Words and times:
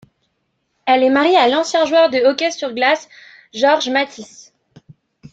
Elle 0.87 1.03
est 1.03 1.11
mariée 1.11 1.37
à 1.37 1.47
l'ancien 1.47 1.85
joueur 1.85 2.09
de 2.09 2.17
hockey 2.25 2.49
sur 2.49 2.73
glace 2.73 3.07
Georges 3.53 3.89
Mathys. 3.91 4.51